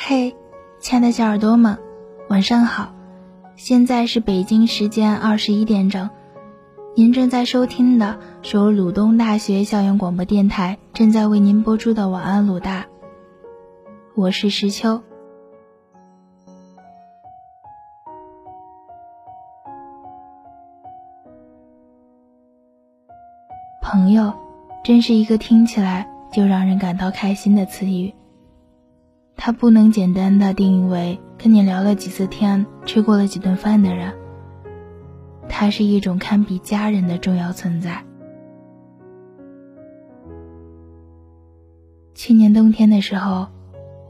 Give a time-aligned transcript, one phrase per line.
[0.00, 0.36] 嘿，
[0.78, 1.76] 亲爱的小耳朵们，
[2.28, 2.94] 晚上好！
[3.56, 6.08] 现在是北京时间二十一点整，
[6.94, 12.82] 您正在收听的是由鲁东大学校园广播电台正在为您播出的《晚安鲁大》，
[14.14, 15.02] 我是石秋。
[23.82, 24.32] 朋友，
[24.84, 28.14] 真是一个听起来就让人感到开心的词语。
[29.40, 34.12] 他不能简单的定义为跟你聊了几次天、吃过了几顿饭的人。
[35.48, 38.02] 他是一种堪比家人的重要存在。
[42.14, 43.46] 去年冬天的时候，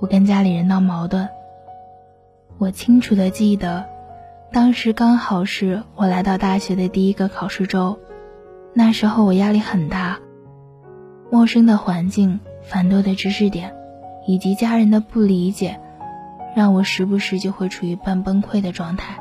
[0.00, 1.28] 我跟家里人闹矛盾。
[2.56, 3.84] 我清楚的记得，
[4.50, 7.98] 当时刚好是我来到大学的第一个考试周。
[8.72, 10.18] 那时候我压力很大，
[11.30, 13.74] 陌生的环境、繁多的知识点，
[14.28, 15.80] 以及家人的不理解，
[16.54, 19.18] 让我时不时就会处于半崩溃的状态。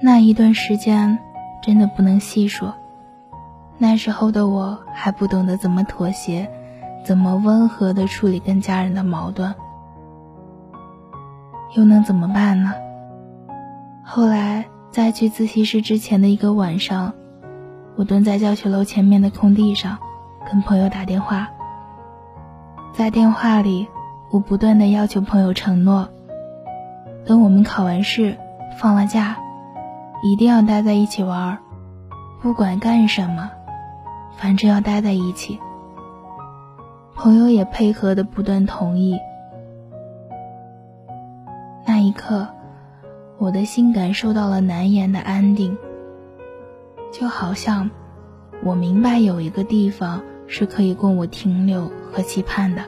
[0.00, 1.18] 那一段时间
[1.60, 2.72] 真的不能细说。
[3.78, 6.48] 那时候的我还不懂得怎么妥协，
[7.04, 9.52] 怎么温和的处理跟家人的矛盾，
[11.74, 12.74] 又能怎么办呢？
[14.04, 17.12] 后来在去自习室之前的一个晚上。
[17.96, 19.98] 我蹲在教学楼前面的空地上，
[20.48, 21.48] 跟朋友打电话。
[22.96, 23.88] 在电话里，
[24.30, 26.08] 我不断的要求朋友承诺：
[27.26, 28.38] 等我们考完试、
[28.78, 29.36] 放了假，
[30.22, 31.58] 一定要待在一起玩，
[32.40, 33.50] 不管干什么，
[34.36, 35.58] 反正要待在一起。
[37.16, 39.18] 朋友也配合的不断同意。
[41.84, 42.46] 那一刻，
[43.38, 45.76] 我的心感受到了难言的安定。
[47.10, 47.90] 就好像，
[48.62, 52.82] 我明白有一个地方是可以供我停留和期盼的。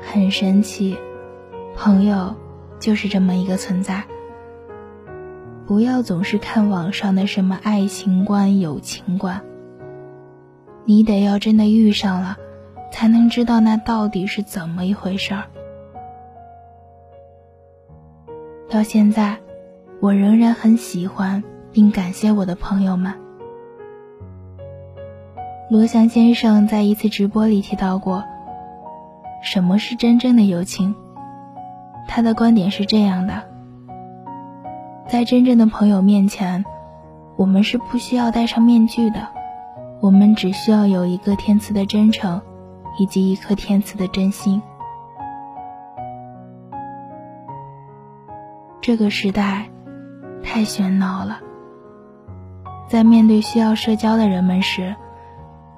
[0.00, 0.96] 很神奇，
[1.76, 2.34] 朋友
[2.78, 4.04] 就是这么一个存在。
[5.66, 9.42] 不要总是看网上的什么爱情观、友情观，
[10.84, 12.36] 你得要真的遇上了，
[12.92, 15.44] 才能知道那到底是怎么一回事儿。
[18.70, 19.38] 到现在，
[20.00, 21.42] 我仍然很喜欢
[21.76, 23.12] 并感谢我的朋友们。
[25.68, 28.24] 罗翔先生在一次直播里提到过，
[29.42, 30.94] 什么是真正的友情？
[32.08, 33.42] 他的观点是这样的：
[35.06, 36.64] 在真正的朋友面前，
[37.36, 39.28] 我们是不需要戴上面具的，
[40.00, 42.40] 我们只需要有一个天赐的真诚，
[42.98, 44.62] 以及一颗天赐的真心。
[48.80, 49.68] 这个时代
[50.42, 51.40] 太喧闹了，
[52.88, 54.94] 在面对需要社交的人们时，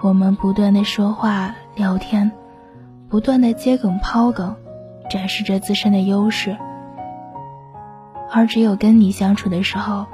[0.00, 2.30] 我们不断的说话聊天，
[3.08, 4.54] 不断的接梗抛梗，
[5.10, 6.56] 展示着自身的优势。
[8.30, 10.04] 而只有跟你相处的时候，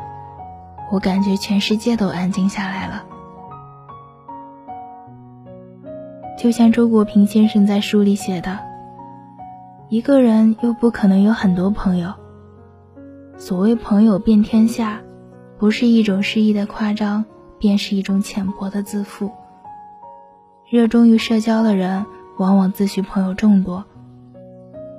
[0.92, 3.04] 我感觉全世界都安静下来了。
[6.38, 8.58] 就像周国平先生在书里写的
[9.90, 12.12] ：“一个人又不可能有很多朋友。”
[13.36, 15.00] 所谓朋友遍天下，
[15.64, 17.24] 不是一种诗意的夸张，
[17.58, 19.32] 便是一种浅薄的自负。
[20.68, 22.04] 热衷于社交的人，
[22.36, 23.82] 往往自诩朋友众多，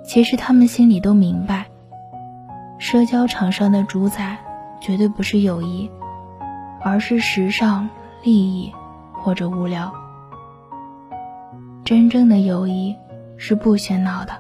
[0.04, 1.68] 其实他们心里都明白，
[2.80, 4.40] 社交场上的主宰
[4.82, 5.88] 绝对不是友谊，
[6.82, 7.88] 而是时尚、
[8.24, 8.74] 利益
[9.14, 9.94] 或者无聊。
[11.84, 12.96] 真正的友谊
[13.38, 14.34] 是不喧闹的，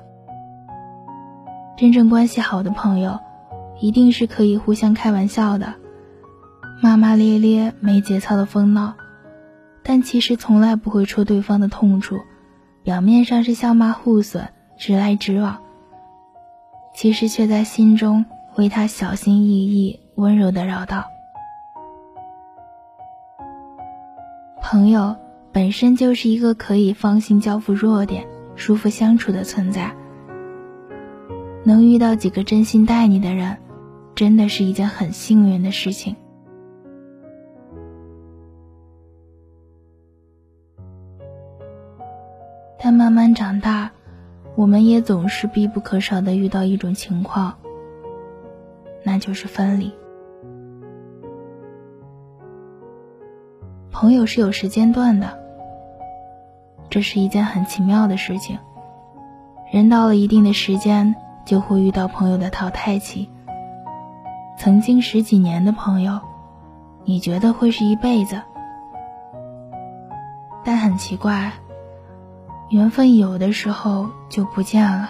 [1.78, 3.19] 真正关系好的朋友。
[3.80, 5.75] 一定是可以互相开玩笑的，
[6.81, 8.96] 骂骂咧咧、没节操的疯闹，
[9.84, 12.19] 但其实从来不会戳对方的痛处，
[12.84, 15.62] 表面上是笑骂互损、直来直往，
[16.94, 21.05] 其实却在心中为他小心翼翼、温柔的绕道。
[24.61, 25.16] 朋友
[25.52, 29.96] 本身就是一个可以放心交付弱点、舒服相处的存在，
[31.64, 33.58] 能遇到几个真心待你的人。
[34.16, 36.16] 真的是一件很幸运的事情。
[42.78, 43.92] 但慢慢长大，
[44.56, 47.56] 我们也总是必不可少的遇到一种情况，
[49.04, 49.92] 那就是分离。
[53.92, 55.40] 朋友是有时间段的，
[56.90, 58.60] 这是一件很奇妙的事情。
[59.72, 63.30] 人到了一定的时间，就会遇到朋友的淘汰期。
[64.58, 66.20] 曾经十几年的朋友，
[67.04, 68.42] 你觉得会是一辈子？
[70.64, 71.52] 但很奇怪，
[72.70, 75.09] 缘分有的时候就不见了。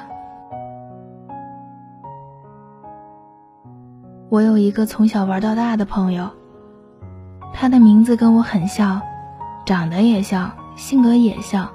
[4.29, 6.29] 我有一个从小玩到大的朋友，
[7.53, 9.01] 他的名字跟我很像，
[9.65, 11.69] 长得也像，性格也像。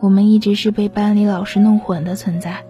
[0.00, 2.64] 我们一直是被班里老师弄混的存在。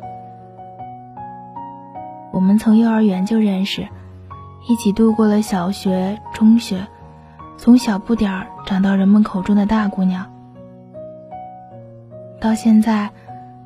[2.33, 3.87] 我们从幼儿园就认识，
[4.69, 6.89] 一起度过了小学、中学，
[7.57, 10.34] 从小不点儿长到人们口中的大姑娘。
[12.45, 13.11] 到现在，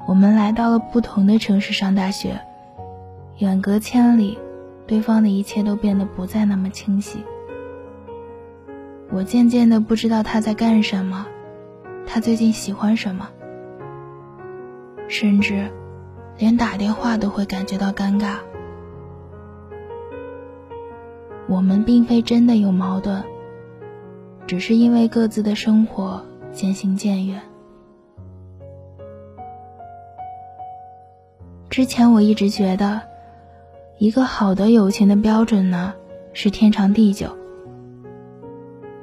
[0.06, 2.40] 我们来到了不同的城市上大学，
[3.38, 4.38] 远隔千里。
[4.86, 7.18] 对方的一切都变得不再那么清晰。
[9.10, 11.26] 我渐渐的不知道他在干什么，
[12.06, 13.28] 他最近喜欢什么，
[15.08, 15.68] 甚至
[16.38, 18.36] 连打电话都会感觉到尴尬。
[21.48, 23.24] 我们并非真的有矛盾，
[24.46, 27.42] 只是因为各自的生活渐行渐远。
[31.78, 33.02] 之前我一直觉得。
[33.98, 35.94] 一个好的友情的标准呢，
[36.32, 37.38] 是天长地久，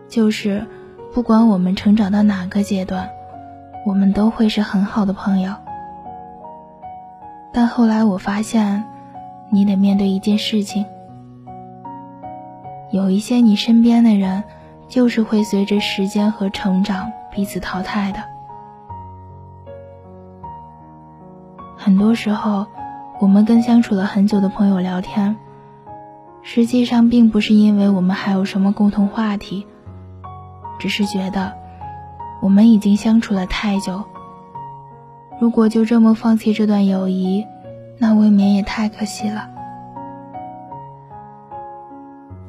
[0.10, 0.68] 就是
[1.14, 3.10] 不管我们成长到哪个阶段，
[3.86, 5.54] 我们都会是很好的朋友。
[7.54, 8.84] 但后来我发现，
[9.50, 10.86] 你得面对一件事情，
[12.92, 14.44] 有一些你身边的人，
[14.90, 18.35] 就是会随着时间和成长彼此淘汰的。
[21.86, 22.66] 很多时候。
[23.18, 25.38] 我们跟相处了很久的朋友聊天，
[26.42, 29.66] 实际上并不是因为我们还有什么共同话题，
[30.80, 31.54] 只是觉得
[32.42, 34.04] 我们已经相处了太久。
[35.40, 37.46] 如果就这么放弃这段友谊，
[38.00, 39.48] 那未免也太可惜了。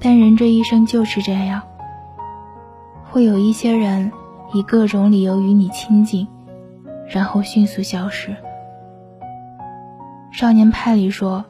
[0.00, 1.62] 但人这一生就是这样，
[3.09, 4.11] 会有一些人
[4.53, 6.27] 以各种理由与你亲近，
[7.09, 8.37] 然后迅速消失。
[10.37, 11.47] 少年派里说：“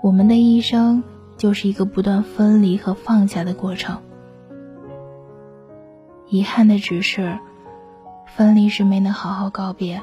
[0.00, 1.02] 我们的一生
[1.36, 4.00] 就是一个不断分离和放下的过程。
[6.28, 7.36] 遗憾的只是，
[8.36, 10.00] 分离时没能好好告别。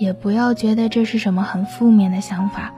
[0.00, 2.74] 也不要觉得这是什么很负面的想法。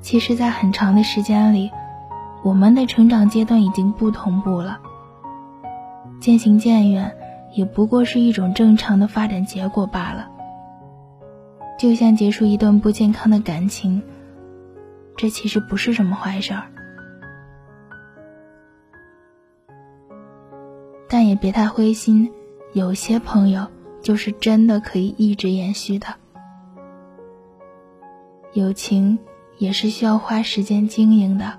[0.00, 1.70] 其实，在很长的时间里，
[2.42, 4.80] 我们的成长阶段已经不同步了，
[6.22, 7.14] 渐行渐远。”
[7.52, 10.28] 也不过是一种正常的发展结果罢了。
[11.78, 14.02] 就像结束一段不健康的感情，
[15.16, 16.64] 这其实不是什么坏事儿。
[21.08, 22.32] 但也别太灰心，
[22.72, 23.68] 有些朋友
[24.02, 26.08] 就是真的可以一直延续的。
[28.52, 29.18] 友情
[29.58, 31.58] 也是需要花时间经营的，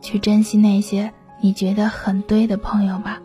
[0.00, 3.20] 去珍惜那些你觉得很对的朋友吧。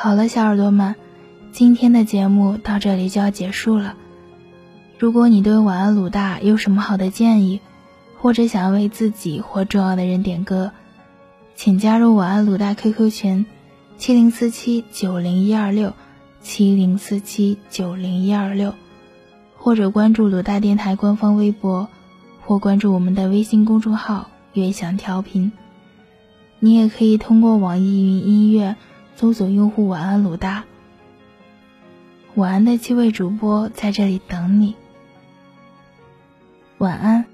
[0.00, 0.94] 好了，小耳朵们，
[1.50, 3.96] 今天的节目到这里就要结束了。
[4.96, 7.60] 如果你对晚安鲁大有什么好的建议，
[8.16, 10.70] 或者想要为自己或重要的人点歌，
[11.56, 13.44] 请加入晚安鲁大 QQ 群：
[13.96, 15.92] 七零四七九零一二六
[16.40, 18.74] 七零四七九零一二六，
[19.56, 21.88] 或者关注鲁大电台官方微博，
[22.46, 25.50] 或关注我们的微信公众号“悦享调频”。
[26.60, 28.76] 你也可以通过网易云音乐。
[29.18, 30.62] 搜索用户晚安鲁大，
[32.36, 34.76] 晚安的七位主播在这里等你。
[36.78, 37.24] 晚安。